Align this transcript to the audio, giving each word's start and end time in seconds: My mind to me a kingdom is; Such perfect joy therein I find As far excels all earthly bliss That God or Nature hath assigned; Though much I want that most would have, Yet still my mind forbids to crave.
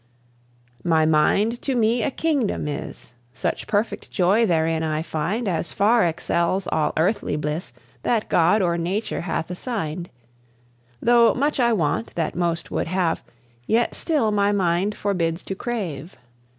My 0.83 1.05
mind 1.05 1.61
to 1.61 1.75
me 1.75 2.01
a 2.01 2.09
kingdom 2.09 2.67
is; 2.67 3.11
Such 3.35 3.67
perfect 3.67 4.09
joy 4.09 4.47
therein 4.47 4.81
I 4.81 5.03
find 5.03 5.47
As 5.47 5.73
far 5.73 6.05
excels 6.07 6.65
all 6.71 6.91
earthly 6.97 7.35
bliss 7.35 7.71
That 8.01 8.27
God 8.27 8.63
or 8.63 8.79
Nature 8.79 9.21
hath 9.21 9.51
assigned; 9.51 10.09
Though 11.03 11.35
much 11.35 11.59
I 11.59 11.71
want 11.73 12.15
that 12.15 12.33
most 12.33 12.71
would 12.71 12.87
have, 12.87 13.21
Yet 13.67 13.93
still 13.93 14.31
my 14.31 14.51
mind 14.51 14.97
forbids 14.97 15.43
to 15.43 15.53
crave. 15.53 16.17